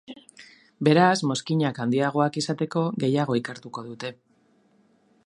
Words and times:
Beraz 0.87 1.11
mozkinak 1.31 1.81
handiagoak 1.85 2.41
izateko, 2.43 2.85
gehiago 3.05 3.39
ikertuko 3.41 3.85
dute. 3.91 4.15